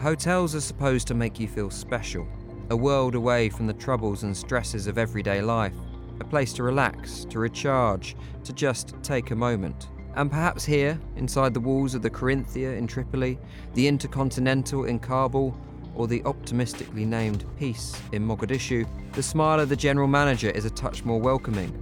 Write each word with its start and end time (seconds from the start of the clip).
Hotels 0.00 0.54
are 0.54 0.60
supposed 0.60 1.08
to 1.08 1.14
make 1.14 1.40
you 1.40 1.48
feel 1.48 1.70
special, 1.70 2.28
a 2.70 2.76
world 2.76 3.14
away 3.14 3.48
from 3.48 3.66
the 3.66 3.72
troubles 3.72 4.22
and 4.22 4.36
stresses 4.36 4.86
of 4.86 4.98
everyday 4.98 5.40
life, 5.40 5.74
a 6.20 6.24
place 6.24 6.52
to 6.52 6.62
relax, 6.62 7.24
to 7.24 7.38
recharge, 7.38 8.14
to 8.44 8.52
just 8.52 8.94
take 9.02 9.30
a 9.30 9.36
moment. 9.36 9.88
And 10.14 10.30
perhaps 10.30 10.64
here, 10.64 11.00
inside 11.16 11.54
the 11.54 11.60
walls 11.60 11.94
of 11.94 12.02
the 12.02 12.10
Corinthia 12.10 12.76
in 12.76 12.86
Tripoli, 12.86 13.38
the 13.74 13.88
Intercontinental 13.88 14.84
in 14.84 14.98
Kabul, 14.98 15.56
or 15.94 16.06
the 16.06 16.22
optimistically 16.24 17.06
named 17.06 17.44
Peace 17.58 18.00
in 18.12 18.24
Mogadishu, 18.24 18.86
the 19.12 19.22
smile 19.22 19.60
of 19.60 19.70
the 19.70 19.76
general 19.76 20.08
manager 20.08 20.50
is 20.50 20.66
a 20.66 20.70
touch 20.70 21.04
more 21.04 21.20
welcoming. 21.20 21.72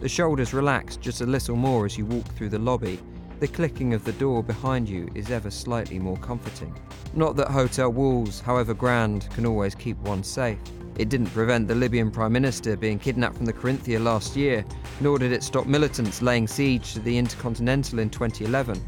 The 0.00 0.08
shoulders 0.08 0.54
relax 0.54 0.96
just 0.96 1.20
a 1.20 1.26
little 1.26 1.56
more 1.56 1.84
as 1.84 1.98
you 1.98 2.06
walk 2.06 2.26
through 2.34 2.48
the 2.48 2.58
lobby. 2.58 2.98
The 3.40 3.46
clicking 3.46 3.94
of 3.94 4.04
the 4.04 4.12
door 4.14 4.42
behind 4.42 4.88
you 4.88 5.08
is 5.14 5.30
ever 5.30 5.48
slightly 5.48 6.00
more 6.00 6.16
comforting. 6.16 6.74
Not 7.14 7.36
that 7.36 7.48
hotel 7.48 7.88
walls, 7.88 8.40
however 8.40 8.74
grand, 8.74 9.30
can 9.30 9.46
always 9.46 9.76
keep 9.76 9.96
one 9.98 10.24
safe. 10.24 10.58
It 10.96 11.08
didn't 11.08 11.28
prevent 11.28 11.68
the 11.68 11.76
Libyan 11.76 12.10
Prime 12.10 12.32
Minister 12.32 12.76
being 12.76 12.98
kidnapped 12.98 13.36
from 13.36 13.46
the 13.46 13.52
Corinthia 13.52 14.02
last 14.02 14.34
year, 14.34 14.64
nor 15.00 15.20
did 15.20 15.30
it 15.30 15.44
stop 15.44 15.66
militants 15.66 16.20
laying 16.20 16.48
siege 16.48 16.94
to 16.94 17.00
the 17.00 17.16
Intercontinental 17.16 18.00
in 18.00 18.10
2011. 18.10 18.84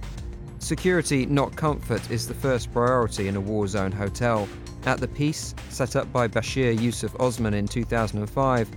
Security, 0.58 1.26
not 1.26 1.54
comfort, 1.54 2.10
is 2.10 2.26
the 2.26 2.34
first 2.34 2.72
priority 2.72 3.28
in 3.28 3.36
a 3.36 3.40
war 3.40 3.68
zone 3.68 3.92
hotel. 3.92 4.48
At 4.84 4.98
the 4.98 5.06
Peace, 5.06 5.54
set 5.68 5.94
up 5.94 6.12
by 6.12 6.26
Bashir 6.26 6.78
Yusuf 6.80 7.14
Osman 7.20 7.54
in 7.54 7.68
2005, 7.68 8.68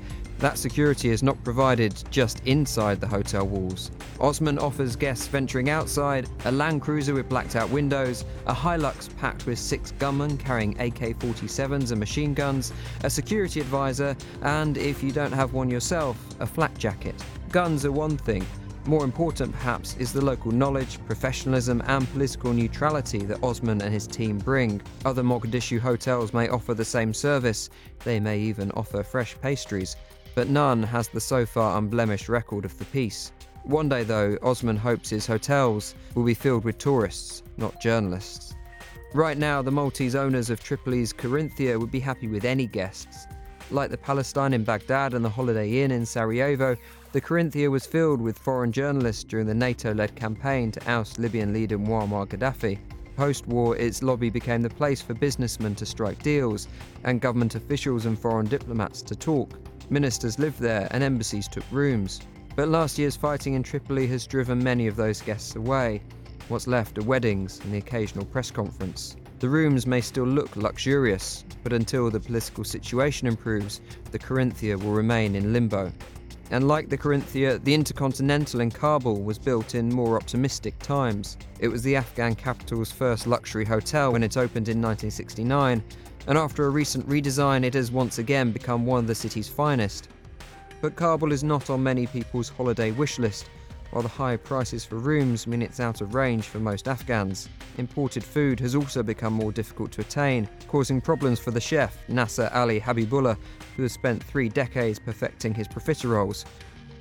that 0.44 0.58
security 0.58 1.10
is 1.10 1.24
not 1.24 1.42
provided 1.46 1.96
just 2.12 2.46
inside 2.46 3.00
the 3.00 3.08
hotel 3.08 3.48
walls. 3.48 3.92
Osman 4.20 4.60
offers 4.60 4.94
guests 4.94 5.26
venturing 5.26 5.70
outside 5.70 6.28
a 6.44 6.52
Land 6.52 6.82
Cruiser 6.82 7.14
with 7.14 7.30
blacked 7.30 7.56
out 7.56 7.70
windows, 7.70 8.26
a 8.46 8.54
Hilux 8.54 9.08
packed 9.20 9.46
with 9.46 9.58
six 9.58 9.92
gunmen 9.92 10.38
carrying 10.38 10.78
AK 10.82 11.18
47s 11.18 11.92
and 11.92 12.00
machine 12.00 12.34
guns, 12.34 12.74
a 13.06 13.10
security 13.10 13.62
advisor, 13.62 14.18
and 14.42 14.78
if 14.78 15.02
you 15.02 15.14
don't 15.14 15.32
have 15.32 15.54
one 15.54 15.70
yourself, 15.70 16.18
a 16.42 16.46
flak 16.46 16.78
jacket. 16.78 17.16
Guns 17.50 17.86
are 17.86 17.94
one 17.94 18.18
thing, 18.18 18.46
more 18.86 19.06
important, 19.06 19.54
perhaps, 19.54 19.96
is 19.96 20.12
the 20.12 20.26
local 20.26 20.52
knowledge, 20.52 21.00
professionalism, 21.06 21.82
and 21.86 22.06
political 22.12 22.52
neutrality 22.52 23.20
that 23.20 23.42
Osman 23.42 23.82
and 23.82 23.94
his 23.94 24.08
team 24.08 24.40
bring. 24.40 24.82
Other 25.06 25.24
Mogadishu 25.24 25.80
hotels 25.80 26.34
may 26.34 26.50
offer 26.50 26.74
the 26.74 26.84
same 26.84 27.14
service, 27.14 27.70
they 28.04 28.20
may 28.20 28.40
even 28.40 28.72
offer 28.72 29.02
fresh 29.04 29.38
pastries, 29.40 29.96
but 30.36 30.50
none 30.50 30.84
has 30.84 31.08
the 31.08 31.20
so 31.20 31.46
far 31.46 31.78
unblemished 31.78 32.30
record 32.30 32.66
of 32.66 32.78
the 32.78 32.86
peace. 32.86 33.32
One 33.64 33.88
day, 33.88 34.04
though, 34.04 34.38
Osman 34.42 34.76
hopes 34.78 35.10
his 35.10 35.26
hotels 35.26 35.96
will 36.16 36.24
be 36.24 36.34
filled 36.34 36.66
with 36.66 36.78
tourists, 36.78 37.44
not 37.58 37.82
journalists. 37.82 38.56
Right 39.14 39.38
now, 39.38 39.62
the 39.62 39.72
Maltese 39.72 40.16
owners 40.16 40.50
of 40.50 40.60
Tripoli's 40.60 41.14
Corinthia 41.14 41.80
would 41.80 41.92
be 41.92 42.00
happy 42.00 42.28
with 42.28 42.46
any 42.46 42.66
guests. 42.68 43.28
Like 43.72 43.90
the 43.90 43.98
Palestine 43.98 44.54
in 44.54 44.64
Baghdad 44.64 45.14
and 45.14 45.24
the 45.24 45.30
Holiday 45.30 45.84
Inn 45.84 45.92
in 45.92 46.06
Sarajevo, 46.06 46.76
the 47.12 47.22
Corinthia 47.22 47.70
was 47.70 47.86
filled 47.86 48.20
with 48.20 48.38
foreign 48.38 48.72
journalists 48.72 49.24
during 49.24 49.46
the 49.46 49.54
NATO 49.54 49.94
led 49.94 50.16
campaign 50.16 50.72
to 50.72 50.92
oust 50.92 51.20
Libyan 51.20 51.54
leader 51.54 51.78
Muammar 51.78 52.28
Gaddafi. 52.28 52.80
Post 53.16 53.48
war, 53.48 53.78
its 53.78 54.02
lobby 54.02 54.32
became 54.32 54.64
the 54.64 54.70
place 54.70 55.02
for 55.02 55.14
businessmen 55.14 55.76
to 55.76 55.86
strike 55.86 56.22
deals, 56.24 56.68
and 57.04 57.22
government 57.22 57.54
officials 57.54 58.08
and 58.08 58.18
foreign 58.18 58.48
diplomats 58.48 59.04
to 59.04 59.16
talk. 59.16 59.60
Ministers 59.90 60.40
lived 60.40 60.60
there, 60.60 60.88
and 60.92 61.04
embassies 61.04 61.48
took 61.48 61.64
rooms. 61.72 62.22
But 62.56 62.70
last 62.70 63.00
year's 63.00 63.16
fighting 63.16 63.54
in 63.54 63.64
Tripoli 63.64 64.08
has 64.08 64.28
driven 64.28 64.64
many 64.64 64.88
of 64.88 64.96
those 64.96 65.22
guests 65.22 65.56
away. 65.56 66.02
What's 66.48 66.68
left 66.68 66.98
are 66.98 67.04
weddings 67.04 67.60
and 67.64 67.74
the 67.74 67.80
occasional 67.80 68.26
press 68.26 68.52
conference. 68.52 69.16
The 69.40 69.50
rooms 69.50 69.88
may 69.88 70.02
still 70.02 70.26
look 70.26 70.56
luxurious, 70.56 71.44
but 71.64 71.74
until 71.74 72.10
the 72.10 72.20
political 72.20 72.64
situation 72.64 73.28
improves, 73.28 73.82
the 74.12 74.20
Corinthia 74.20 74.82
will 74.82 74.92
remain 74.92 75.36
in 75.36 75.52
limbo 75.52 75.92
and 76.54 76.68
like 76.68 76.88
the 76.88 76.98
Corinthia, 76.98 77.58
the 77.64 77.74
Intercontinental 77.74 78.60
in 78.60 78.70
Kabul 78.70 79.24
was 79.24 79.40
built 79.40 79.74
in 79.74 79.90
more 79.90 80.18
optimistic 80.18 80.78
times. 80.78 81.36
It 81.60 81.68
was 81.68 81.82
the 81.82 81.96
Afghan 81.96 82.36
capital's 82.36 82.92
first 82.92 83.26
luxury 83.26 83.66
hotel 83.66 84.12
when 84.14 84.22
it 84.22 84.38
opened 84.38 84.70
in 84.70 84.80
1969, 84.80 85.84
and 86.28 86.38
after 86.38 86.66
a 86.66 86.70
recent 86.70 87.10
redesign, 87.10 87.64
it 87.64 87.74
has 87.74 87.92
once 87.92 88.20
again 88.20 88.52
become 88.52 88.86
one 88.86 89.00
of 89.00 89.08
the 89.08 89.16
city's 89.16 89.50
finest. 89.50 90.10
But 90.80 90.96
Kabul 90.96 91.32
is 91.32 91.44
not 91.44 91.72
on 91.72 91.82
many 91.82 92.06
people's 92.06 92.50
holiday 92.50 92.92
wish 92.92 93.18
list, 93.18 93.50
while 93.94 94.02
the 94.02 94.10
high 94.10 94.36
prices 94.36 94.84
for 94.84 94.96
rooms 94.96 95.46
mean 95.46 95.62
it's 95.62 95.80
out 95.80 96.02
of 96.02 96.16
range 96.16 96.46
for 96.46 96.58
most 96.58 96.88
Afghans. 96.88 97.48
Imported 97.78 98.24
food 98.24 98.60
has 98.60 98.74
also 98.74 99.04
become 99.04 99.34
more 99.34 99.52
difficult 99.52 99.92
to 99.92 100.02
attain, 100.02 100.50
causing 100.68 101.00
problems 101.00 101.40
for 101.40 101.52
the 101.52 101.62
chef, 101.62 101.96
Nasser 102.08 102.50
Ali 102.56 102.80
Habibullah, 102.80 103.38
who 103.76 103.84
has 103.84 103.94
spent 103.94 104.24
three 104.24 104.50
decades 104.50 104.98
perfecting 104.98 105.54
his 105.54 105.68
profiteroles. 105.68 106.44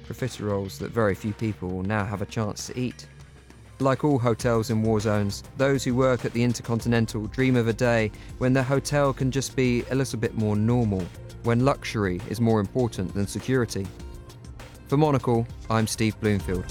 Profiteroles 0.07 0.79
that 0.81 0.91
very 0.91 1.15
few 1.15 1.33
people 1.33 1.71
will 1.71 1.83
now 1.83 2.05
have 2.05 2.21
a 2.21 2.27
chance 2.27 2.67
to 2.67 2.79
eat. 2.79 3.07
Like 3.79 4.05
all 4.05 4.19
hotels 4.19 4.69
in 4.69 4.83
war 4.83 5.01
zones, 5.01 5.43
those 5.57 5.83
who 5.83 5.95
work 5.95 6.27
at 6.27 6.35
the 6.35 6.45
Intercontinental 6.45 7.27
dream 7.29 7.57
of 7.57 7.69
a 7.69 7.73
day 7.73 8.13
when 8.37 8.53
their 8.53 8.63
hotel 8.63 9.15
can 9.15 9.31
just 9.31 9.57
be 9.57 9.83
a 9.91 9.95
little 9.95 10.19
bit 10.19 10.37
more 10.37 10.57
normal, 10.57 11.07
when 11.45 11.65
luxury 11.65 12.21
is 12.29 12.39
more 12.39 12.61
important 12.61 13.15
than 13.15 13.27
security. 13.27 13.87
For 14.93 14.99
Monocle, 14.99 15.47
I'm 15.71 15.87
Steve 15.87 16.21
Bloomfield. 16.21 16.67